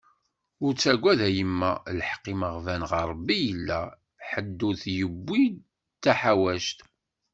[0.65, 3.81] Ur ttagad a yemma, lḥeq imeɣban ɣer Rebbi i yella,
[4.29, 5.59] ḥedd ur t-yewwi d
[6.03, 6.79] taḥawact.